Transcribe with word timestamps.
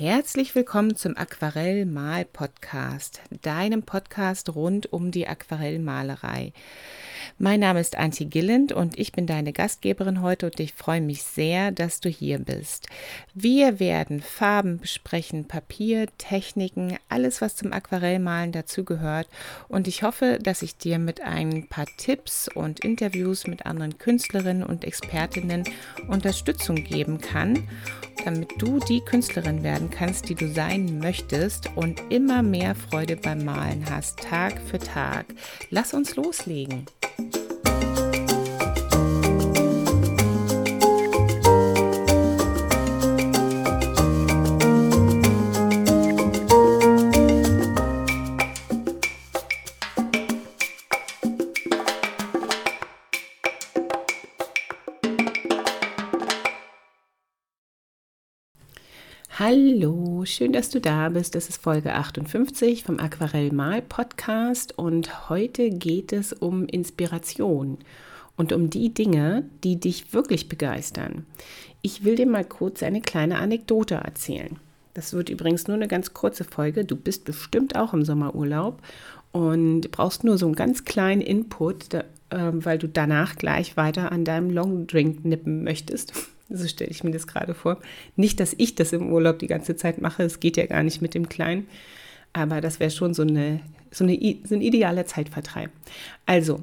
Herzlich 0.00 0.54
willkommen 0.54 0.96
zum 0.96 1.14
Aquarell-Mal-Podcast, 1.14 3.20
deinem 3.42 3.82
Podcast 3.82 4.54
rund 4.54 4.90
um 4.94 5.10
die 5.10 5.28
Aquarellmalerei. 5.28 6.54
Mein 7.36 7.60
Name 7.60 7.80
ist 7.80 7.98
Antje 7.98 8.24
Gilland 8.24 8.72
und 8.72 8.98
ich 8.98 9.12
bin 9.12 9.26
deine 9.26 9.52
Gastgeberin 9.52 10.22
heute 10.22 10.46
und 10.46 10.58
ich 10.58 10.72
freue 10.72 11.02
mich 11.02 11.22
sehr, 11.22 11.70
dass 11.70 12.00
du 12.00 12.08
hier 12.08 12.38
bist. 12.38 12.88
Wir 13.34 13.78
werden 13.78 14.22
Farben 14.22 14.78
besprechen, 14.78 15.46
Papier, 15.46 16.06
Techniken, 16.16 16.96
alles, 17.10 17.42
was 17.42 17.56
zum 17.56 17.74
Aquarellmalen 17.74 18.52
dazugehört 18.52 19.28
und 19.68 19.86
ich 19.86 20.02
hoffe, 20.02 20.38
dass 20.40 20.62
ich 20.62 20.78
dir 20.78 20.98
mit 20.98 21.20
ein 21.20 21.68
paar 21.68 21.86
Tipps 21.98 22.48
und 22.48 22.80
Interviews 22.80 23.46
mit 23.46 23.66
anderen 23.66 23.98
Künstlerinnen 23.98 24.64
und 24.64 24.84
Expertinnen 24.84 25.64
Unterstützung 26.08 26.76
geben 26.76 27.20
kann, 27.20 27.68
damit 28.24 28.60
du 28.60 28.78
die 28.78 29.00
Künstlerin 29.00 29.62
werden 29.62 29.90
kannst, 29.90 30.28
die 30.28 30.34
du 30.34 30.48
sein 30.48 30.98
möchtest 30.98 31.70
und 31.76 32.00
immer 32.10 32.42
mehr 32.42 32.74
Freude 32.74 33.16
beim 33.16 33.44
Malen 33.44 33.84
hast, 33.90 34.18
Tag 34.20 34.60
für 34.60 34.78
Tag. 34.78 35.26
Lass 35.70 35.94
uns 35.94 36.16
loslegen. 36.16 36.86
Hallo, 59.52 60.24
schön, 60.26 60.52
dass 60.52 60.70
du 60.70 60.80
da 60.80 61.08
bist. 61.08 61.34
Das 61.34 61.48
ist 61.48 61.60
Folge 61.60 61.92
58 61.92 62.84
vom 62.84 63.00
Aquarell 63.00 63.50
Mal 63.50 63.82
Podcast 63.82 64.78
und 64.78 65.28
heute 65.28 65.70
geht 65.70 66.12
es 66.12 66.32
um 66.32 66.66
Inspiration 66.66 67.78
und 68.36 68.52
um 68.52 68.70
die 68.70 68.94
Dinge, 68.94 69.42
die 69.64 69.80
dich 69.80 70.14
wirklich 70.14 70.48
begeistern. 70.48 71.26
Ich 71.82 72.04
will 72.04 72.14
dir 72.14 72.28
mal 72.28 72.44
kurz 72.44 72.84
eine 72.84 73.00
kleine 73.00 73.38
Anekdote 73.38 73.96
erzählen. 73.96 74.60
Das 74.94 75.14
wird 75.14 75.28
übrigens 75.30 75.66
nur 75.66 75.74
eine 75.74 75.88
ganz 75.88 76.14
kurze 76.14 76.44
Folge. 76.44 76.84
Du 76.84 76.94
bist 76.94 77.24
bestimmt 77.24 77.74
auch 77.74 77.92
im 77.92 78.04
Sommerurlaub 78.04 78.80
und 79.32 79.90
brauchst 79.90 80.22
nur 80.22 80.38
so 80.38 80.46
einen 80.46 80.54
ganz 80.54 80.84
kleinen 80.84 81.22
Input, 81.22 81.92
da, 81.92 82.04
äh, 82.30 82.52
weil 82.52 82.78
du 82.78 82.86
danach 82.86 83.34
gleich 83.34 83.76
weiter 83.76 84.12
an 84.12 84.24
deinem 84.24 84.50
Long 84.50 84.86
Drink 84.86 85.24
nippen 85.24 85.64
möchtest. 85.64 86.12
So 86.50 86.66
stelle 86.66 86.90
ich 86.90 87.04
mir 87.04 87.12
das 87.12 87.26
gerade 87.26 87.54
vor. 87.54 87.78
Nicht, 88.16 88.40
dass 88.40 88.54
ich 88.58 88.74
das 88.74 88.92
im 88.92 89.12
Urlaub 89.12 89.38
die 89.38 89.46
ganze 89.46 89.76
Zeit 89.76 90.00
mache, 90.00 90.22
es 90.24 90.40
geht 90.40 90.56
ja 90.56 90.66
gar 90.66 90.82
nicht 90.82 91.00
mit 91.00 91.14
dem 91.14 91.28
Kleinen, 91.28 91.66
aber 92.32 92.60
das 92.60 92.80
wäre 92.80 92.90
schon 92.90 93.14
so, 93.14 93.22
eine, 93.22 93.60
so, 93.90 94.04
eine, 94.04 94.14
so 94.44 94.54
ein 94.54 94.62
idealer 94.62 95.06
Zeitvertreib. 95.06 95.70
Also, 96.26 96.60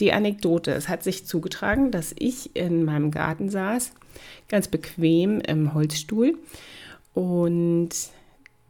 die 0.00 0.12
Anekdote. 0.12 0.72
Es 0.72 0.88
hat 0.88 1.02
sich 1.02 1.24
zugetragen, 1.24 1.90
dass 1.90 2.14
ich 2.18 2.54
in 2.56 2.84
meinem 2.84 3.10
Garten 3.10 3.48
saß, 3.48 3.92
ganz 4.48 4.68
bequem 4.68 5.40
im 5.40 5.74
Holzstuhl 5.74 6.36
und 7.14 7.90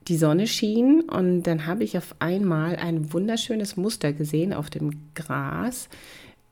die 0.08 0.16
Sonne 0.16 0.46
schien 0.46 1.02
und 1.02 1.42
dann 1.42 1.66
habe 1.66 1.84
ich 1.84 1.98
auf 1.98 2.14
einmal 2.18 2.76
ein 2.76 3.12
wunderschönes 3.12 3.76
Muster 3.76 4.12
gesehen 4.12 4.54
auf 4.54 4.70
dem 4.70 5.12
Gras 5.14 5.88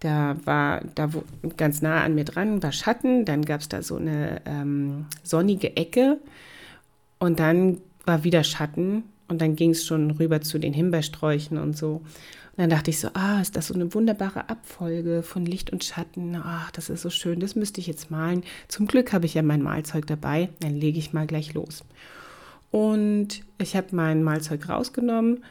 da 0.00 0.36
war 0.44 0.82
da 0.94 1.10
ganz 1.56 1.82
nah 1.82 2.02
an 2.02 2.14
mir 2.14 2.24
dran 2.24 2.62
war 2.62 2.72
Schatten, 2.72 3.24
dann 3.24 3.44
gab 3.44 3.60
es 3.60 3.68
da 3.68 3.82
so 3.82 3.96
eine 3.96 4.42
ähm, 4.44 5.06
sonnige 5.22 5.76
Ecke 5.76 6.18
und 7.18 7.38
dann 7.40 7.78
war 8.04 8.24
wieder 8.24 8.44
Schatten 8.44 9.04
und 9.28 9.40
dann 9.40 9.56
ging 9.56 9.70
es 9.70 9.84
schon 9.84 10.10
rüber 10.12 10.40
zu 10.40 10.58
den 10.58 10.72
Himbeersträuchen 10.72 11.58
und 11.58 11.76
so. 11.76 12.02
Und 12.56 12.62
dann 12.62 12.70
dachte 12.70 12.90
ich 12.90 13.00
so, 13.00 13.08
ah, 13.14 13.40
ist 13.40 13.56
das 13.56 13.66
so 13.66 13.74
eine 13.74 13.92
wunderbare 13.92 14.48
Abfolge 14.48 15.22
von 15.22 15.44
Licht 15.44 15.72
und 15.72 15.84
Schatten. 15.84 16.36
Ach, 16.36 16.70
das 16.70 16.88
ist 16.88 17.02
so 17.02 17.10
schön, 17.10 17.40
das 17.40 17.54
müsste 17.54 17.80
ich 17.80 17.86
jetzt 17.86 18.10
malen. 18.10 18.44
Zum 18.68 18.86
Glück 18.86 19.12
habe 19.12 19.26
ich 19.26 19.34
ja 19.34 19.42
mein 19.42 19.62
Malzeug 19.62 20.06
dabei, 20.06 20.48
dann 20.60 20.74
lege 20.74 20.98
ich 20.98 21.12
mal 21.12 21.26
gleich 21.26 21.54
los. 21.54 21.84
Und 22.70 23.42
ich 23.58 23.76
habe 23.76 23.88
mein 23.92 24.22
Malzeug 24.22 24.68
rausgenommen 24.68 25.44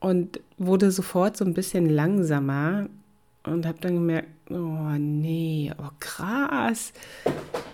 und 0.00 0.40
wurde 0.58 0.90
sofort 0.90 1.36
so 1.36 1.44
ein 1.44 1.54
bisschen 1.54 1.88
langsamer 1.88 2.88
und 3.44 3.66
habe 3.66 3.78
dann 3.80 3.94
gemerkt, 3.94 4.28
oh 4.50 4.90
nee, 4.98 5.72
oh 5.78 5.90
Gras, 6.00 6.92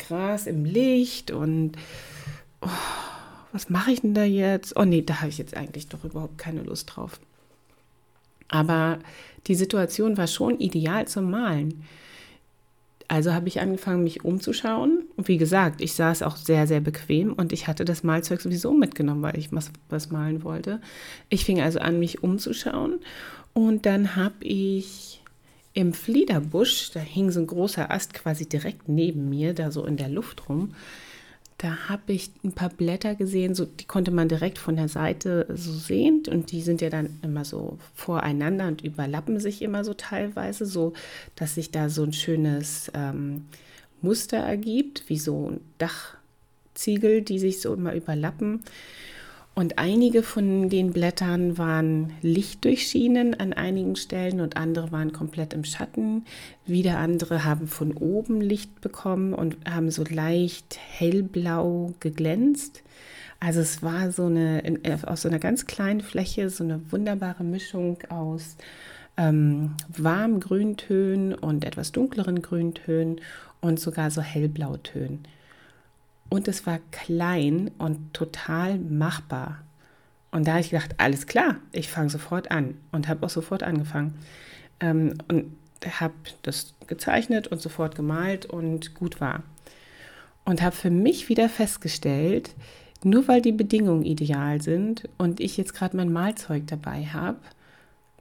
Gras 0.06 0.46
im 0.46 0.64
Licht 0.64 1.30
und 1.30 1.72
oh, 2.60 2.68
was 3.52 3.70
mache 3.70 3.92
ich 3.92 4.00
denn 4.00 4.14
da 4.14 4.24
jetzt? 4.24 4.76
Oh 4.76 4.84
nee, 4.84 5.02
da 5.02 5.20
habe 5.20 5.28
ich 5.28 5.38
jetzt 5.38 5.56
eigentlich 5.56 5.88
doch 5.88 6.04
überhaupt 6.04 6.38
keine 6.38 6.62
Lust 6.62 6.94
drauf. 6.94 7.20
Aber 8.48 8.98
die 9.46 9.54
Situation 9.54 10.16
war 10.16 10.26
schon 10.26 10.58
ideal 10.58 11.06
zum 11.06 11.30
Malen. 11.30 11.84
Also 13.10 13.32
habe 13.32 13.48
ich 13.48 13.60
angefangen, 13.60 14.04
mich 14.04 14.24
umzuschauen. 14.24 15.04
Und 15.16 15.28
wie 15.28 15.38
gesagt, 15.38 15.80
ich 15.80 15.94
saß 15.94 16.22
auch 16.22 16.36
sehr, 16.36 16.66
sehr 16.66 16.80
bequem 16.80 17.32
und 17.32 17.52
ich 17.52 17.66
hatte 17.66 17.86
das 17.86 18.02
Malzeug 18.04 18.40
sowieso 18.40 18.74
mitgenommen, 18.74 19.22
weil 19.22 19.38
ich 19.38 19.50
was, 19.50 19.70
was 19.88 20.10
malen 20.10 20.44
wollte. 20.44 20.80
Ich 21.30 21.44
fing 21.44 21.60
also 21.60 21.78
an, 21.78 21.98
mich 21.98 22.22
umzuschauen 22.22 23.00
und 23.54 23.86
dann 23.86 24.14
habe 24.14 24.44
ich 24.44 25.22
im 25.74 25.92
Fliederbusch, 25.92 26.90
da 26.92 27.00
hing 27.00 27.30
so 27.30 27.40
ein 27.40 27.46
großer 27.46 27.90
Ast 27.90 28.14
quasi 28.14 28.48
direkt 28.48 28.88
neben 28.88 29.28
mir, 29.28 29.54
da 29.54 29.70
so 29.70 29.84
in 29.84 29.96
der 29.96 30.08
Luft 30.08 30.48
rum. 30.48 30.74
Da 31.58 31.88
habe 31.88 32.12
ich 32.12 32.30
ein 32.44 32.52
paar 32.52 32.68
Blätter 32.68 33.16
gesehen, 33.16 33.54
so, 33.56 33.64
die 33.64 33.84
konnte 33.84 34.12
man 34.12 34.28
direkt 34.28 34.58
von 34.58 34.76
der 34.76 34.88
Seite 34.88 35.46
so 35.52 35.72
sehen 35.72 36.22
und 36.30 36.52
die 36.52 36.62
sind 36.62 36.80
ja 36.80 36.88
dann 36.88 37.18
immer 37.22 37.44
so 37.44 37.78
voreinander 37.94 38.68
und 38.68 38.82
überlappen 38.82 39.40
sich 39.40 39.62
immer 39.62 39.82
so 39.82 39.94
teilweise, 39.94 40.66
so 40.66 40.92
dass 41.34 41.56
sich 41.56 41.72
da 41.72 41.88
so 41.88 42.04
ein 42.04 42.12
schönes 42.12 42.92
ähm, 42.94 43.46
Muster 44.02 44.36
ergibt, 44.36 45.08
wie 45.08 45.18
so 45.18 45.50
ein 45.50 45.60
Dachziegel, 45.78 47.22
die 47.22 47.40
sich 47.40 47.60
so 47.60 47.74
immer 47.74 47.92
überlappen. 47.92 48.62
Und 49.58 49.76
einige 49.76 50.22
von 50.22 50.68
den 50.68 50.92
Blättern 50.92 51.58
waren 51.58 52.12
lichtdurchschienen 52.22 53.34
an 53.40 53.52
einigen 53.52 53.96
Stellen 53.96 54.40
und 54.40 54.56
andere 54.56 54.92
waren 54.92 55.12
komplett 55.12 55.52
im 55.52 55.64
Schatten. 55.64 56.24
Wieder 56.64 56.98
andere 56.98 57.42
haben 57.42 57.66
von 57.66 57.92
oben 57.92 58.40
Licht 58.40 58.80
bekommen 58.80 59.34
und 59.34 59.56
haben 59.68 59.90
so 59.90 60.04
leicht 60.04 60.78
hellblau 60.78 61.92
geglänzt. 61.98 62.84
Also 63.40 63.58
es 63.58 63.82
war 63.82 64.12
so 64.12 64.26
eine, 64.26 64.62
aus 65.04 65.22
so 65.22 65.28
einer 65.28 65.40
ganz 65.40 65.66
kleinen 65.66 66.02
Fläche 66.02 66.50
so 66.50 66.62
eine 66.62 66.80
wunderbare 66.92 67.42
Mischung 67.42 67.98
aus 68.10 68.58
ähm, 69.16 69.74
warmen 69.88 70.38
Grüntönen 70.38 71.34
und 71.34 71.64
etwas 71.64 71.90
dunkleren 71.90 72.42
Grüntönen 72.42 73.20
und 73.60 73.80
sogar 73.80 74.12
so 74.12 74.22
hellblautönen. 74.22 75.24
Und 76.28 76.48
es 76.48 76.66
war 76.66 76.78
klein 76.90 77.70
und 77.78 78.12
total 78.12 78.78
machbar. 78.78 79.62
Und 80.30 80.46
da 80.46 80.52
habe 80.52 80.60
ich 80.60 80.70
gedacht, 80.70 80.94
alles 80.98 81.26
klar, 81.26 81.56
ich 81.72 81.88
fange 81.88 82.10
sofort 82.10 82.50
an 82.50 82.76
und 82.92 83.08
habe 83.08 83.24
auch 83.24 83.30
sofort 83.30 83.62
angefangen. 83.62 84.14
Ähm, 84.80 85.14
und 85.28 85.56
habe 86.00 86.14
das 86.42 86.74
gezeichnet 86.86 87.46
und 87.48 87.60
sofort 87.60 87.94
gemalt 87.94 88.46
und 88.46 88.94
gut 88.94 89.20
war. 89.20 89.42
Und 90.44 90.62
habe 90.62 90.74
für 90.74 90.90
mich 90.90 91.28
wieder 91.28 91.48
festgestellt, 91.48 92.50
nur 93.04 93.28
weil 93.28 93.40
die 93.40 93.52
Bedingungen 93.52 94.04
ideal 94.04 94.60
sind 94.60 95.08
und 95.18 95.40
ich 95.40 95.56
jetzt 95.56 95.74
gerade 95.74 95.96
mein 95.96 96.12
Malzeug 96.12 96.66
dabei 96.66 97.06
habe, 97.06 97.38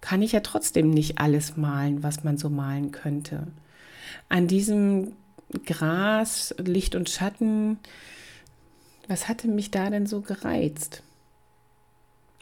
kann 0.01 0.22
ich 0.22 0.34
ja 0.34 0.41
trotzdem 0.41 0.91
nicht 0.91 1.19
alles 1.19 1.57
malen, 1.57 2.03
was 2.03 2.23
man 2.23 2.38
so 2.38 2.50
malen 2.50 2.91
könnte. 2.91 3.47
An 4.29 4.47
diesem 4.47 5.13
Gras, 5.66 6.53
Licht 6.58 6.96
und 6.96 7.09
Schatten. 7.09 7.80
Was 9.08 9.28
hatte 9.28 9.47
mich 9.47 9.72
da 9.72 9.90
denn 9.90 10.06
so 10.06 10.22
gereizt? 10.22 11.03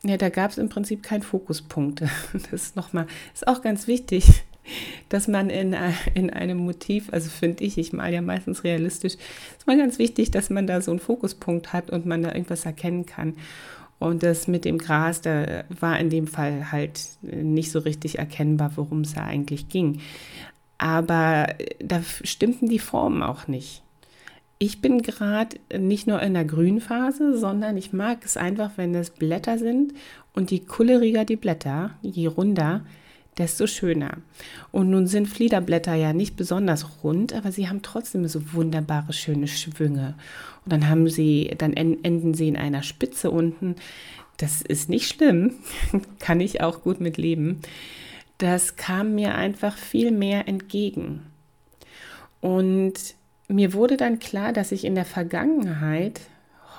Ja, 0.04 0.18
da 0.18 0.30
gab 0.30 0.52
es 0.52 0.58
im 0.58 0.70
Prinzip 0.70 1.04
keinen 1.04 1.24
Fokuspunkt. 1.24 2.04
Das 2.34 2.54
ist 2.54 2.76
nochmal, 2.76 3.08
ist 3.34 3.48
auch 3.48 3.62
ganz 3.62 3.88
wichtig, 3.88 4.44
dass 5.10 5.28
man 5.28 5.50
in, 5.50 5.76
in 6.14 6.30
einem 6.30 6.58
Motiv, 6.58 7.12
also 7.12 7.30
finde 7.30 7.64
ich, 7.64 7.78
ich 7.78 7.94
male 7.94 8.16
ja 8.16 8.22
meistens 8.22 8.64
realistisch, 8.64 9.14
ist 9.14 9.68
mal 9.68 9.78
ganz 9.78 10.00
wichtig, 10.00 10.32
dass 10.32 10.50
man 10.50 10.68
da 10.68 10.82
so 10.82 10.92
einen 10.92 11.00
Fokuspunkt 11.00 11.74
hat 11.74 11.90
und 11.92 12.06
man 12.06 12.24
da 12.24 12.30
irgendwas 12.30 12.66
erkennen 12.66 13.06
kann. 13.06 13.36
Und 13.98 14.24
das 14.24 14.48
mit 14.48 14.66
dem 14.66 14.78
Gras, 14.78 15.22
da 15.22 15.64
war 15.80 15.98
in 16.00 16.10
dem 16.10 16.28
Fall 16.28 16.72
halt 16.72 17.02
nicht 17.22 17.72
so 17.72 17.80
richtig 17.80 18.20
erkennbar, 18.20 18.74
worum 18.76 19.02
es 19.02 19.14
da 19.14 19.24
eigentlich 19.24 19.70
ging 19.70 20.02
aber 20.78 21.56
äh, 21.60 21.76
da 21.80 22.02
stimmten 22.24 22.70
die 22.70 22.80
Formen 22.80 23.24
auch 23.24 23.48
nicht. 23.48 23.82
Ich 24.58 24.82
bin 24.82 25.02
gerade 25.02 25.58
nicht 25.78 26.08
nur 26.08 26.22
in 26.22 26.34
der 26.34 26.46
Grünphase, 26.46 27.38
sondern 27.38 27.76
ich 27.76 27.92
mag 27.92 28.20
es 28.24 28.38
einfach, 28.38 28.72
wenn 28.78 28.96
es 28.96 29.10
Blätter 29.10 29.58
sind 29.58 29.94
und 30.34 30.50
je 30.50 30.60
kulleriger 30.60 31.26
die 31.26 31.36
Blätter, 31.36 31.92
je 32.02 32.28
runder, 32.28 32.86
desto 33.38 33.68
schöner. 33.68 34.18
Und 34.72 34.90
nun 34.90 35.08
sind 35.08 35.28
Fliederblätter 35.28 35.96
ja 35.96 36.14
nicht 36.14 36.38
besonders 36.38 37.04
rund, 37.04 37.34
aber 37.34 37.52
sie 37.52 37.68
haben 37.68 37.82
trotzdem 37.82 38.28
so 38.28 38.54
wunderbare, 38.54 39.14
schöne 39.14 39.48
Schwünge. 39.48 40.16
Und 40.64 40.72
dann 40.72 40.90
haben 40.90 41.10
sie, 41.10 41.54
dann 41.58 41.74
enden 41.74 42.34
sie 42.34 42.48
in 42.48 42.58
einer 42.58 42.84
Spitze 42.84 43.32
unten. 43.32 43.76
Das 44.38 44.62
ist 44.62 44.90
nicht 44.90 45.10
schlimm, 45.10 45.56
kann 46.20 46.40
ich 46.40 46.62
auch 46.62 46.82
gut 46.82 47.02
mit 47.02 47.18
leben. 47.18 47.62
Das 48.38 48.76
kam 48.76 49.16
mir 49.16 49.36
einfach 49.36 49.78
viel 49.78 50.12
mehr 50.12 50.48
entgegen. 50.48 51.26
Und 52.42 52.94
mir 53.48 53.74
wurde 53.74 53.98
dann 53.98 54.20
klar, 54.20 54.54
dass 54.54 54.72
ich 54.72 54.86
in 54.86 54.96
der 54.96 55.06
Vergangenheit 55.06 56.22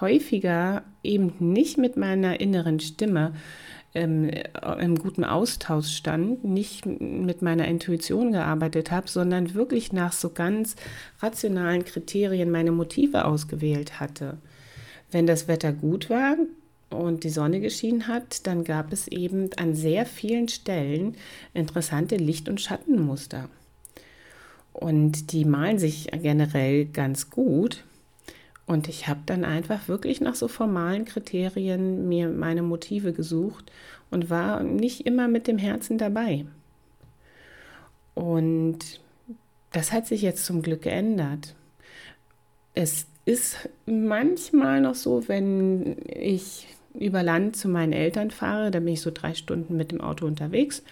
häufiger 0.00 0.82
eben 1.03 1.32
nicht 1.38 1.79
mit 1.79 1.97
meiner 1.97 2.41
inneren 2.41 2.81
Stimme 2.81 3.32
ähm, 3.94 4.31
im 4.79 4.97
guten 4.97 5.25
Austausch 5.25 5.97
stand, 5.97 6.44
nicht 6.44 6.85
mit 6.85 7.41
meiner 7.41 7.67
Intuition 7.67 8.32
gearbeitet 8.32 8.91
habe, 8.91 9.09
sondern 9.09 9.55
wirklich 9.55 9.93
nach 9.93 10.12
so 10.12 10.31
ganz 10.31 10.76
rationalen 11.20 11.85
Kriterien 11.85 12.50
meine 12.50 12.73
Motive 12.73 13.25
ausgewählt 13.25 13.99
hatte. 13.99 14.37
Wenn 15.11 15.26
das 15.26 15.49
Wetter 15.49 15.73
gut 15.73 16.11
war 16.11 16.37
und 16.91 17.25
die 17.25 17.31
Sonne 17.31 17.61
geschienen 17.61 18.06
hat, 18.06 18.47
dann 18.47 18.65
gab 18.65 18.93
es 18.93 19.09
eben 19.09 19.50
an 19.56 19.75
sehr 19.75 20.06
vielen 20.06 20.49
Stellen 20.49 21.17
interessante 21.55 22.17
Licht- 22.17 22.49
und 22.49 22.61
Schattenmuster. 22.61 23.49
Und 24.73 25.33
die 25.33 25.44
malen 25.44 25.79
sich 25.79 26.09
generell 26.12 26.85
ganz 26.87 27.31
gut. 27.31 27.85
Und 28.67 28.88
ich 28.88 29.09
habe 29.09 29.21
dann 29.27 29.44
einfach 29.44 29.88
wirklich 29.88 30.21
nach 30.21 30.35
so 30.35 30.49
formalen 30.49 31.05
Kriterien 31.05 32.09
mir 32.09 32.29
meine 32.29 32.62
Motive 32.62 33.12
gesucht 33.12 33.71
und 34.11 34.29
war 34.29 34.62
nicht 34.62 35.06
immer 35.06 35.29
mit 35.29 35.47
dem 35.47 35.59
Herzen 35.59 35.99
dabei. 35.99 36.47
Und 38.15 39.00
das 39.73 39.93
hat 39.93 40.06
sich 40.06 40.23
jetzt 40.23 40.44
zum 40.44 40.62
Glück 40.62 40.83
geändert. 40.83 41.55
Es 42.76 43.06
ist 43.25 43.70
manchmal 43.87 44.82
noch 44.82 44.94
so, 44.94 45.26
wenn 45.28 45.96
ich 46.06 46.69
über 46.94 47.23
Land 47.23 47.56
zu 47.56 47.69
meinen 47.69 47.94
Eltern 47.94 48.31
fahre, 48.31 48.70
da 48.70 48.81
bin 48.81 48.93
ich 48.93 49.00
so 49.00 49.11
drei 49.11 49.32
Stunden 49.32 49.78
mit 49.78 49.93
dem 49.93 50.02
Auto 50.02 50.26
unterwegs. 50.26 50.82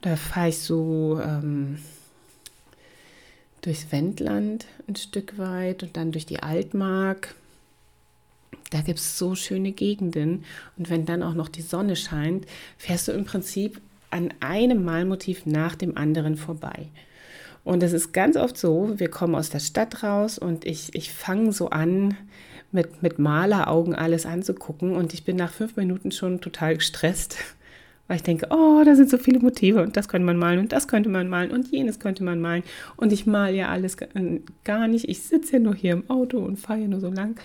Da 0.00 0.16
fahre 0.16 0.48
ich 0.48 0.58
so 0.58 1.20
ähm, 1.22 1.78
durchs 3.60 3.92
Wendland 3.92 4.64
ein 4.88 4.96
Stück 4.96 5.36
weit 5.36 5.82
und 5.82 5.94
dann 5.98 6.10
durch 6.10 6.24
die 6.24 6.42
Altmark. 6.42 7.34
Da 8.70 8.80
gibt 8.80 8.98
es 8.98 9.18
so 9.18 9.34
schöne 9.34 9.72
Gegenden. 9.72 10.44
Und 10.78 10.88
wenn 10.88 11.04
dann 11.04 11.22
auch 11.22 11.34
noch 11.34 11.50
die 11.50 11.62
Sonne 11.62 11.96
scheint, 11.96 12.46
fährst 12.78 13.08
du 13.08 13.12
im 13.12 13.26
Prinzip 13.26 13.80
an 14.10 14.32
einem 14.40 14.86
Malmotiv 14.86 15.44
nach 15.44 15.74
dem 15.74 15.98
anderen 15.98 16.36
vorbei. 16.36 16.88
Und 17.64 17.82
es 17.82 17.92
ist 17.92 18.12
ganz 18.12 18.36
oft 18.36 18.56
so, 18.56 18.94
wir 18.96 19.10
kommen 19.10 19.34
aus 19.34 19.50
der 19.50 19.60
Stadt 19.60 20.02
raus 20.02 20.38
und 20.38 20.64
ich, 20.64 20.94
ich 20.94 21.12
fange 21.12 21.52
so 21.52 21.70
an, 21.70 22.16
mit, 22.72 23.02
mit 23.02 23.18
Maleraugen 23.18 23.94
alles 23.94 24.26
anzugucken. 24.26 24.94
Und 24.94 25.14
ich 25.14 25.24
bin 25.24 25.36
nach 25.36 25.52
fünf 25.52 25.76
Minuten 25.76 26.10
schon 26.10 26.40
total 26.40 26.76
gestresst, 26.76 27.36
weil 28.08 28.16
ich 28.16 28.22
denke, 28.22 28.48
oh, 28.50 28.82
da 28.84 28.94
sind 28.94 29.10
so 29.10 29.18
viele 29.18 29.40
Motive 29.40 29.82
und 29.82 29.96
das 29.96 30.08
könnte 30.08 30.26
man 30.26 30.38
malen 30.38 30.60
und 30.60 30.72
das 30.72 30.88
könnte 30.88 31.08
man 31.08 31.28
malen 31.28 31.50
und 31.50 31.70
jenes 31.70 31.98
könnte 31.98 32.24
man 32.24 32.40
malen. 32.40 32.62
Und 32.96 33.12
ich 33.12 33.26
male 33.26 33.56
ja 33.56 33.68
alles 33.68 33.96
äh, 33.96 34.40
gar 34.64 34.88
nicht. 34.88 35.08
Ich 35.08 35.22
sitze 35.22 35.54
ja 35.54 35.58
nur 35.58 35.74
hier 35.74 35.92
im 35.92 36.08
Auto 36.10 36.38
und 36.38 36.58
fahre 36.58 36.80
ja 36.80 36.88
nur 36.88 37.00
so 37.00 37.10
lang. 37.10 37.38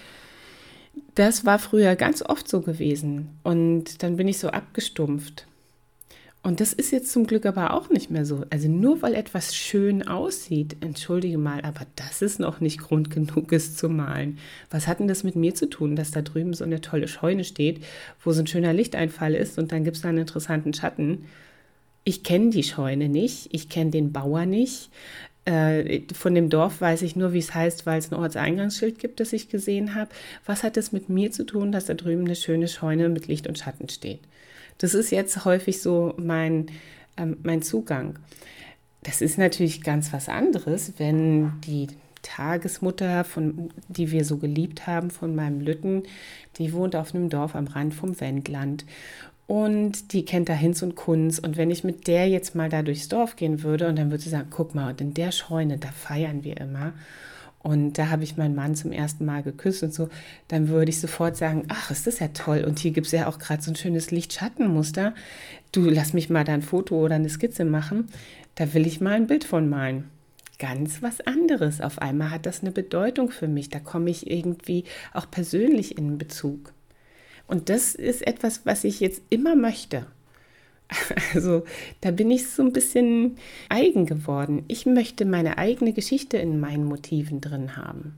Das 1.15 1.45
war 1.45 1.59
früher 1.59 1.95
ganz 1.95 2.21
oft 2.21 2.47
so 2.47 2.61
gewesen. 2.61 3.29
Und 3.43 4.03
dann 4.03 4.15
bin 4.17 4.27
ich 4.27 4.37
so 4.37 4.49
abgestumpft. 4.49 5.47
Und 6.45 6.59
das 6.59 6.73
ist 6.73 6.91
jetzt 6.91 7.09
zum 7.13 7.25
Glück 7.25 7.45
aber 7.45 7.73
auch 7.73 7.89
nicht 7.89 8.11
mehr 8.11 8.25
so. 8.25 8.43
Also 8.49 8.67
nur 8.67 9.01
weil 9.01 9.15
etwas 9.15 9.55
schön 9.55 10.05
aussieht, 10.05 10.75
entschuldige 10.81 11.37
mal, 11.37 11.61
aber 11.61 11.85
das 11.95 12.21
ist 12.21 12.37
noch 12.37 12.59
nicht 12.59 12.79
Grund 12.79 13.09
genug, 13.09 13.53
es 13.53 13.77
zu 13.77 13.87
malen. 13.87 14.37
Was 14.69 14.87
hat 14.87 14.99
denn 14.99 15.07
das 15.07 15.23
mit 15.23 15.37
mir 15.37 15.55
zu 15.55 15.69
tun, 15.69 15.95
dass 15.95 16.11
da 16.11 16.21
drüben 16.21 16.53
so 16.53 16.65
eine 16.65 16.81
tolle 16.81 17.07
Scheune 17.07 17.45
steht, 17.45 17.81
wo 18.21 18.33
so 18.33 18.41
ein 18.41 18.47
schöner 18.47 18.73
Lichteinfall 18.73 19.35
ist 19.35 19.57
und 19.57 19.71
dann 19.71 19.85
gibt 19.85 19.95
es 19.95 20.01
da 20.03 20.09
einen 20.09 20.17
interessanten 20.17 20.73
Schatten? 20.73 21.25
Ich 22.03 22.23
kenne 22.23 22.49
die 22.49 22.63
Scheune 22.63 23.07
nicht, 23.07 23.47
ich 23.53 23.69
kenne 23.69 23.91
den 23.91 24.11
Bauer 24.11 24.45
nicht. 24.45 24.89
Äh, 25.45 26.01
von 26.13 26.35
dem 26.35 26.49
Dorf 26.49 26.81
weiß 26.81 27.03
ich 27.03 27.15
nur, 27.15 27.31
wie 27.31 27.39
es 27.39 27.53
heißt, 27.55 27.85
weil 27.85 27.99
es 27.99 28.11
ein 28.11 28.19
Ortseingangsschild 28.19 28.99
gibt, 28.99 29.21
das 29.21 29.31
ich 29.31 29.47
gesehen 29.47 29.95
habe. 29.95 30.11
Was 30.45 30.63
hat 30.63 30.75
es 30.75 30.91
mit 30.91 31.07
mir 31.07 31.31
zu 31.31 31.45
tun, 31.45 31.71
dass 31.71 31.85
da 31.85 31.93
drüben 31.93 32.25
eine 32.25 32.35
schöne 32.35 32.67
Scheune 32.67 33.07
mit 33.07 33.27
Licht 33.27 33.47
und 33.47 33.57
Schatten 33.57 33.87
steht? 33.87 34.19
Das 34.77 34.93
ist 34.93 35.11
jetzt 35.11 35.45
häufig 35.45 35.81
so 35.81 36.13
mein, 36.17 36.67
ähm, 37.17 37.37
mein 37.43 37.61
Zugang. 37.61 38.19
Das 39.03 39.21
ist 39.21 39.37
natürlich 39.37 39.83
ganz 39.83 40.13
was 40.13 40.29
anderes, 40.29 40.93
wenn 40.97 41.59
die 41.61 41.87
Tagesmutter, 42.21 43.23
von, 43.25 43.69
die 43.89 44.11
wir 44.11 44.25
so 44.25 44.37
geliebt 44.37 44.87
haben, 44.87 45.11
von 45.11 45.35
meinem 45.35 45.59
Lütten, 45.59 46.03
die 46.57 46.73
wohnt 46.73 46.95
auf 46.95 47.13
einem 47.13 47.29
Dorf 47.29 47.55
am 47.55 47.67
Rand 47.67 47.93
vom 47.93 48.19
Wendland. 48.19 48.85
Und 49.45 50.13
die 50.13 50.23
kennt 50.23 50.47
da 50.47 50.53
Hinz 50.53 50.81
und 50.81 50.95
Kunz. 50.95 51.37
Und 51.37 51.57
wenn 51.57 51.69
ich 51.69 51.83
mit 51.83 52.07
der 52.07 52.29
jetzt 52.29 52.55
mal 52.55 52.69
da 52.69 52.81
durchs 52.81 53.09
Dorf 53.09 53.35
gehen 53.35 53.61
würde 53.61 53.89
und 53.89 53.97
dann 53.97 54.09
würde 54.09 54.23
sie 54.23 54.29
sagen, 54.29 54.47
guck 54.49 54.73
mal, 54.73 54.95
in 54.99 55.13
der 55.13 55.31
Scheune, 55.31 55.77
da 55.77 55.89
feiern 55.89 56.45
wir 56.45 56.57
immer 56.57 56.93
und 57.63 57.97
da 57.97 58.09
habe 58.09 58.23
ich 58.23 58.35
meinen 58.35 58.55
Mann 58.55 58.75
zum 58.75 58.91
ersten 58.91 59.23
Mal 59.23 59.41
geküsst 59.41 59.83
und 59.83 59.93
so, 59.93 60.09
dann 60.49 60.67
würde 60.67 60.89
ich 60.89 60.99
sofort 60.99 61.37
sagen, 61.37 61.63
ach, 61.69 61.91
ist 61.91 62.05
das 62.05 62.19
ja 62.19 62.27
toll. 62.27 62.65
Und 62.67 62.77
hier 62.77 62.91
gibt 62.91 63.07
es 63.07 63.13
ja 63.13 63.27
auch 63.27 63.39
gerade 63.39 63.63
so 63.63 63.71
ein 63.71 63.77
schönes 63.77 64.11
Lichtschattenmuster. 64.11 65.15
Du 65.71 65.89
lass 65.89 66.11
mich 66.11 66.29
mal 66.29 66.43
da 66.43 66.53
ein 66.53 66.61
Foto 66.61 66.97
oder 66.97 67.15
eine 67.15 67.29
Skizze 67.29 67.63
machen. 67.63 68.09
Da 68.55 68.73
will 68.73 68.85
ich 68.85 68.99
mal 68.99 69.13
ein 69.13 69.27
Bild 69.27 69.45
von 69.45 69.69
malen. 69.69 70.09
Ganz 70.59 71.01
was 71.01 71.21
anderes. 71.21 71.79
Auf 71.79 71.99
einmal 71.99 72.31
hat 72.31 72.45
das 72.45 72.61
eine 72.61 72.71
Bedeutung 72.71 73.31
für 73.31 73.47
mich. 73.47 73.69
Da 73.69 73.79
komme 73.79 74.09
ich 74.09 74.29
irgendwie 74.29 74.83
auch 75.13 75.31
persönlich 75.31 75.97
in 75.97 76.17
Bezug. 76.17 76.73
Und 77.47 77.69
das 77.69 77.95
ist 77.95 78.27
etwas, 78.27 78.65
was 78.65 78.83
ich 78.83 78.99
jetzt 78.99 79.21
immer 79.29 79.55
möchte. 79.55 80.05
Also 81.33 81.63
da 82.01 82.11
bin 82.11 82.29
ich 82.31 82.49
so 82.49 82.61
ein 82.61 82.73
bisschen 82.73 83.37
eigen 83.69 84.05
geworden. 84.05 84.63
Ich 84.67 84.85
möchte 84.85 85.25
meine 85.25 85.57
eigene 85.57 85.93
Geschichte 85.93 86.37
in 86.37 86.59
meinen 86.59 86.85
Motiven 86.85 87.41
drin 87.41 87.75
haben. 87.75 88.15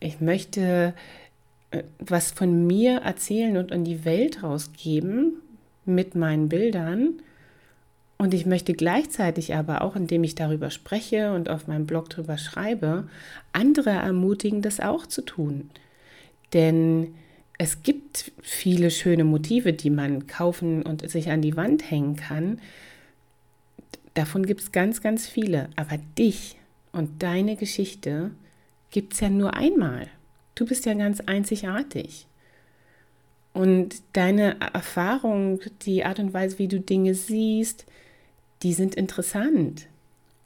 Ich 0.00 0.20
möchte 0.20 0.94
äh, 1.70 1.82
was 1.98 2.30
von 2.30 2.66
mir 2.66 2.98
erzählen 2.98 3.56
und 3.56 3.70
in 3.70 3.84
die 3.84 4.04
Welt 4.04 4.42
rausgeben 4.42 5.34
mit 5.84 6.14
meinen 6.14 6.48
Bildern. 6.48 7.20
Und 8.18 8.34
ich 8.34 8.44
möchte 8.44 8.74
gleichzeitig 8.74 9.54
aber 9.54 9.82
auch, 9.82 9.96
indem 9.96 10.24
ich 10.24 10.34
darüber 10.34 10.70
spreche 10.70 11.32
und 11.32 11.48
auf 11.48 11.68
meinem 11.68 11.86
Blog 11.86 12.10
darüber 12.10 12.36
schreibe, 12.36 13.08
andere 13.52 13.90
ermutigen, 13.90 14.60
das 14.60 14.78
auch 14.78 15.06
zu 15.06 15.22
tun. 15.22 15.70
Denn 16.52 17.14
es 17.62 17.82
gibt 17.82 18.32
viele 18.40 18.90
schöne 18.90 19.22
Motive, 19.22 19.74
die 19.74 19.90
man 19.90 20.26
kaufen 20.26 20.82
und 20.82 21.06
sich 21.10 21.30
an 21.30 21.42
die 21.42 21.58
Wand 21.58 21.90
hängen 21.90 22.16
kann. 22.16 22.58
Davon 24.14 24.46
gibt 24.46 24.62
es 24.62 24.72
ganz, 24.72 25.02
ganz 25.02 25.28
viele. 25.28 25.68
Aber 25.76 25.98
dich 26.16 26.56
und 26.92 27.22
deine 27.22 27.56
Geschichte 27.56 28.30
gibt 28.90 29.12
es 29.12 29.20
ja 29.20 29.28
nur 29.28 29.52
einmal. 29.52 30.06
Du 30.54 30.64
bist 30.64 30.86
ja 30.86 30.94
ganz 30.94 31.20
einzigartig. 31.20 32.26
Und 33.52 33.96
deine 34.14 34.58
Erfahrung, 34.72 35.60
die 35.82 36.02
Art 36.02 36.18
und 36.18 36.32
Weise, 36.32 36.58
wie 36.58 36.68
du 36.68 36.80
Dinge 36.80 37.14
siehst, 37.14 37.84
die 38.62 38.72
sind 38.72 38.94
interessant. 38.94 39.86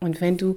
Und 0.00 0.20
wenn 0.20 0.36
du 0.36 0.56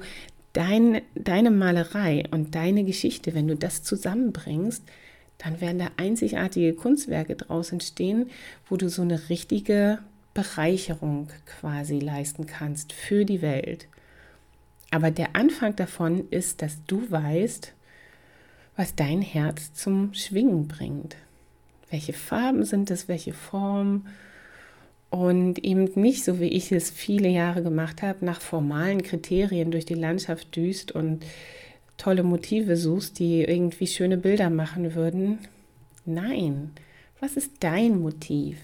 dein, 0.54 1.02
deine 1.14 1.52
Malerei 1.52 2.24
und 2.32 2.56
deine 2.56 2.84
Geschichte, 2.84 3.36
wenn 3.36 3.48
du 3.48 3.56
das 3.56 3.84
zusammenbringst, 3.84 4.82
dann 5.38 5.62
werden 5.62 5.80
da 5.80 5.92
einzigartige 5.98 6.74
Kunstwerke 6.74 7.36
draus 7.36 7.72
entstehen, 7.72 8.30
wo 8.70 8.76
du 8.76 8.90
so 8.90 9.02
eine 9.02 9.30
richtige 9.30 10.00
Bereicherung 10.34 11.30
quasi 11.46 12.00
leisten 12.00 12.46
kannst 12.46 12.94
für 12.94 13.26
die 13.26 13.42
Welt. 13.42 13.88
Aber 14.92 15.12
der 15.12 15.36
Anfang 15.36 15.76
davon 15.76 16.30
ist, 16.30 16.62
dass 16.62 16.84
du 16.86 17.10
weißt, 17.10 17.74
was 18.76 18.96
dein 18.96 19.22
Herz 19.22 19.74
zum 19.74 20.14
Schwingen 20.14 20.68
bringt. 20.68 21.16
Welche 21.90 22.14
Farben 22.14 22.64
sind 22.64 22.92
es, 22.92 23.08
welche 23.08 23.34
Formen? 23.34 24.08
Und 25.10 25.60
eben 25.60 25.86
nicht, 25.96 26.24
so 26.24 26.40
wie 26.40 26.50
ich 26.50 26.72
es 26.72 26.90
viele 26.90 27.30
Jahre 27.30 27.64
gemacht 27.64 28.02
habe, 28.02 28.26
nach 28.26 28.42
formalen 28.42 29.04
Kriterien 29.04 29.72
durch 29.72 29.86
die 29.86 29.94
Landschaft 29.94 30.56
düst 30.56 30.92
und 30.92 31.24
tolle 31.98 32.24
Motive 32.24 32.78
suchst, 32.78 33.20
die 33.20 33.44
irgendwie 33.44 33.88
schöne 33.88 34.18
Bilder 34.18 34.50
machen 34.50 34.96
würden. 34.96 35.40
Nein, 36.06 36.72
was 37.20 37.36
ist 37.36 37.52
dein 37.60 38.00
Motiv? 38.00 38.58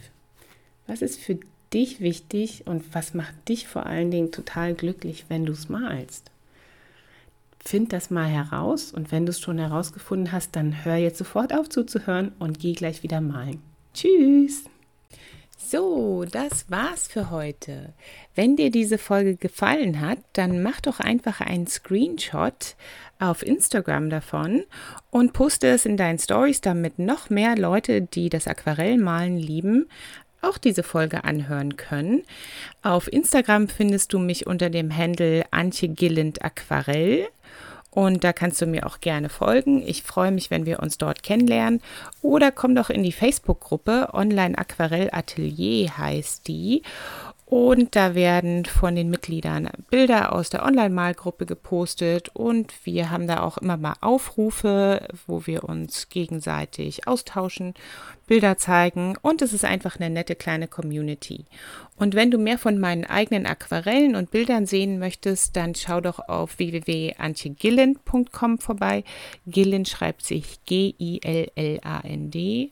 Was 0.88 1.02
ist 1.02 1.20
für 1.20 1.40
dich 1.74 2.00
wichtig 2.00 2.68
und 2.68 2.94
was 2.94 3.14
macht 3.14 3.50
dich 3.50 3.68
vor 3.68 3.86
allen 3.86 4.12
Dingen 4.12 4.32
total 4.32 4.74
glücklich, 4.74 5.26
wenn 5.30 5.46
du 5.46 5.54
es 5.54 5.70
malst? 5.70 6.30
Find 7.60 7.94
das 7.94 8.10
mal 8.10 8.28
heraus 8.28 8.92
und 8.92 9.12
wenn 9.12 9.26
du 9.26 9.32
es 9.32 9.40
schon 9.40 9.58
herausgefunden 9.58 10.32
hast, 10.32 10.56
dann 10.56 10.84
hör 10.84 10.98
jetzt 10.98 11.18
sofort 11.18 11.54
auf 11.54 11.70
zuzuhören 11.70 12.34
und 12.38 12.60
geh 12.60 12.74
gleich 12.74 13.04
wieder 13.04 13.22
malen. 13.22 13.62
Tschüss! 13.94 14.66
So, 15.58 16.26
das 16.30 16.70
war's 16.70 17.08
für 17.08 17.32
heute. 17.32 17.94
Wenn 18.36 18.58
dir 18.58 18.70
diese 18.70 18.98
Folge 18.98 19.38
gefallen 19.38 20.02
hat, 20.02 20.20
dann 20.34 20.62
mach 20.62 20.82
doch 20.82 21.00
einfach 21.00 21.40
einen 21.40 21.68
Screenshot 21.68 22.76
auf 23.24 23.42
Instagram 23.46 24.10
davon 24.10 24.64
und 25.10 25.34
poste 25.34 25.68
es 25.68 25.86
in 25.86 25.98
deinen 25.98 26.20
Stories, 26.20 26.62
damit 26.62 27.00
noch 27.00 27.30
mehr 27.30 27.56
Leute, 27.56 28.02
die 28.02 28.30
das 28.30 28.48
Aquarellmalen 28.48 29.38
lieben, 29.38 29.88
auch 30.42 30.58
diese 30.58 30.84
Folge 30.84 31.24
anhören 31.24 31.78
können. 31.78 32.24
Auf 32.82 33.12
Instagram 33.12 33.70
findest 33.70 34.12
du 34.12 34.20
mich 34.20 34.46
unter 34.46 34.70
dem 34.70 34.96
Handle 34.96 35.46
Antje 35.52 35.88
Gilland 35.90 36.44
Aquarell. 36.44 37.28
Und 37.92 38.24
da 38.24 38.34
kannst 38.34 38.60
du 38.60 38.66
mir 38.66 38.88
auch 38.88 39.02
gerne 39.02 39.30
folgen. 39.30 39.84
Ich 39.88 40.02
freue 40.02 40.32
mich, 40.32 40.50
wenn 40.50 40.66
wir 40.66 40.80
uns 40.80 40.98
dort 40.98 41.22
kennenlernen. 41.22 41.80
Oder 42.24 42.52
komm 42.52 42.74
doch 42.74 42.90
in 42.90 43.04
die 43.04 43.12
Facebook-Gruppe 43.12 44.10
Online 44.14 44.58
Aquarell 44.58 45.10
Atelier 45.12 45.96
heißt 45.96 46.48
die. 46.48 46.82
Und 47.56 47.96
da 47.96 48.16
werden 48.16 48.66
von 48.66 48.96
den 48.96 49.12
Mitgliedern 49.12 49.70
Bilder 49.92 50.34
aus 50.34 50.50
der 50.50 50.66
Online-Malgruppe 50.66 51.46
gepostet 51.46 52.30
und 52.30 52.74
wir 52.84 53.12
haben 53.12 53.28
da 53.28 53.42
auch 53.42 53.60
immer 53.60 53.78
mal 53.78 53.94
Aufrufe, 54.02 55.08
wo 55.28 55.46
wir 55.46 55.64
uns 55.64 56.10
gegenseitig 56.10 57.08
austauschen, 57.08 57.76
Bilder 58.26 58.58
zeigen 58.58 59.18
und 59.22 59.44
es 59.44 59.54
ist 59.54 59.66
einfach 59.66 60.00
eine 60.00 60.10
nette 60.10 60.34
kleine 60.34 60.68
Community. 60.68 61.46
Und 61.96 62.16
wenn 62.16 62.32
du 62.32 62.40
mehr 62.40 62.58
von 62.58 62.80
meinen 62.80 63.06
eigenen 63.06 63.46
Aquarellen 63.46 64.16
und 64.16 64.32
Bildern 64.32 64.66
sehen 64.66 64.98
möchtest, 64.98 65.56
dann 65.56 65.76
schau 65.76 66.02
doch 66.02 66.28
auf 66.28 66.58
www.antjegilland.com 66.58 68.58
vorbei. 68.58 69.04
Gilland 69.46 69.88
schreibt 69.88 70.26
sich 70.26 70.66
G-I-L-L-A-N-D. 70.66 72.72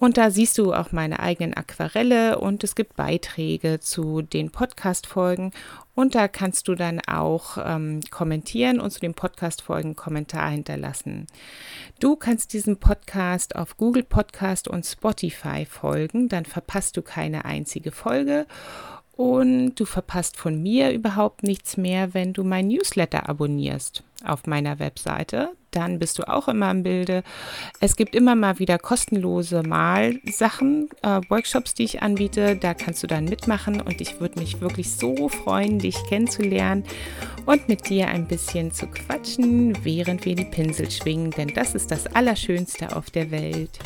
Und 0.00 0.16
da 0.16 0.30
siehst 0.30 0.56
du 0.56 0.72
auch 0.72 0.92
meine 0.92 1.20
eigenen 1.20 1.52
Aquarelle 1.52 2.38
und 2.38 2.64
es 2.64 2.74
gibt 2.74 2.96
Beiträge 2.96 3.80
zu 3.80 4.22
den 4.22 4.50
Podcast-Folgen. 4.50 5.52
Und 5.94 6.14
da 6.14 6.26
kannst 6.26 6.68
du 6.68 6.74
dann 6.74 7.00
auch 7.06 7.58
ähm, 7.62 8.00
kommentieren 8.10 8.80
und 8.80 8.90
zu 8.92 9.00
den 9.00 9.12
Podcast-Folgen 9.12 9.96
Kommentar 9.96 10.48
hinterlassen. 10.48 11.26
Du 12.00 12.16
kannst 12.16 12.54
diesem 12.54 12.78
Podcast 12.78 13.56
auf 13.56 13.76
Google 13.76 14.04
Podcast 14.04 14.68
und 14.68 14.86
Spotify 14.86 15.66
folgen, 15.66 16.30
dann 16.30 16.46
verpasst 16.46 16.96
du 16.96 17.02
keine 17.02 17.44
einzige 17.44 17.92
Folge. 17.92 18.46
Und 19.20 19.74
du 19.74 19.84
verpasst 19.84 20.38
von 20.38 20.62
mir 20.62 20.92
überhaupt 20.92 21.42
nichts 21.42 21.76
mehr, 21.76 22.14
wenn 22.14 22.32
du 22.32 22.42
mein 22.42 22.68
Newsletter 22.68 23.28
abonnierst 23.28 24.02
auf 24.24 24.46
meiner 24.46 24.78
Webseite. 24.78 25.50
Dann 25.72 25.98
bist 25.98 26.18
du 26.18 26.26
auch 26.26 26.48
immer 26.48 26.70
im 26.70 26.84
Bilde. 26.84 27.22
Es 27.80 27.96
gibt 27.96 28.14
immer 28.14 28.34
mal 28.34 28.58
wieder 28.58 28.78
kostenlose 28.78 29.62
Malsachen, 29.62 30.88
äh, 31.02 31.20
Workshops, 31.28 31.74
die 31.74 31.84
ich 31.84 32.00
anbiete. 32.00 32.56
Da 32.56 32.72
kannst 32.72 33.02
du 33.02 33.06
dann 33.06 33.26
mitmachen 33.26 33.82
und 33.82 34.00
ich 34.00 34.22
würde 34.22 34.38
mich 34.38 34.62
wirklich 34.62 34.90
so 34.90 35.28
freuen, 35.28 35.78
dich 35.78 36.02
kennenzulernen 36.08 36.84
und 37.44 37.68
mit 37.68 37.90
dir 37.90 38.08
ein 38.08 38.26
bisschen 38.26 38.72
zu 38.72 38.86
quatschen, 38.86 39.84
während 39.84 40.24
wir 40.24 40.34
die 40.34 40.46
Pinsel 40.46 40.90
schwingen, 40.90 41.30
denn 41.32 41.48
das 41.48 41.74
ist 41.74 41.90
das 41.90 42.06
Allerschönste 42.06 42.96
auf 42.96 43.10
der 43.10 43.30
Welt. 43.30 43.78